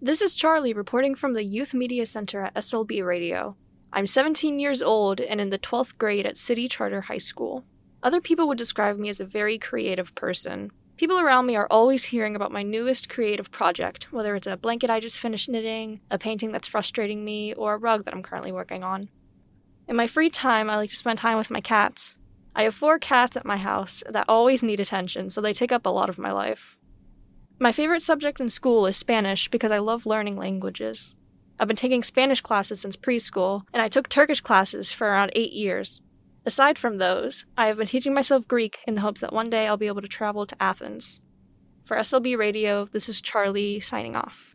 [0.00, 3.56] This is Charlie reporting from the Youth Media Center at SLB Radio.
[3.92, 7.64] I'm 17 years old and in the 12th grade at City Charter High School.
[8.00, 10.70] Other people would describe me as a very creative person.
[10.98, 14.88] People around me are always hearing about my newest creative project, whether it's a blanket
[14.88, 18.52] I just finished knitting, a painting that's frustrating me, or a rug that I'm currently
[18.52, 19.08] working on.
[19.88, 22.20] In my free time, I like to spend time with my cats.
[22.54, 25.86] I have four cats at my house that always need attention, so they take up
[25.86, 26.78] a lot of my life.
[27.60, 31.16] My favorite subject in school is Spanish because I love learning languages.
[31.58, 35.52] I've been taking Spanish classes since preschool, and I took Turkish classes for around eight
[35.52, 36.00] years.
[36.46, 39.66] Aside from those, I have been teaching myself Greek in the hopes that one day
[39.66, 41.20] I'll be able to travel to Athens.
[41.82, 44.54] For SLB Radio, this is Charlie signing off.